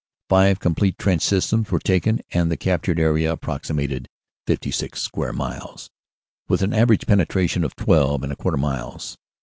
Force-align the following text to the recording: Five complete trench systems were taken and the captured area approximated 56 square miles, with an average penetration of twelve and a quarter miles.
Five 0.29 0.59
complete 0.59 0.97
trench 0.97 1.21
systems 1.21 1.69
were 1.69 1.77
taken 1.77 2.21
and 2.31 2.49
the 2.49 2.57
captured 2.57 2.99
area 2.99 3.31
approximated 3.31 4.09
56 4.47 4.99
square 4.99 5.31
miles, 5.31 5.91
with 6.47 6.63
an 6.63 6.73
average 6.73 7.05
penetration 7.05 7.63
of 7.63 7.75
twelve 7.75 8.23
and 8.23 8.33
a 8.33 8.35
quarter 8.35 8.57
miles. 8.57 9.15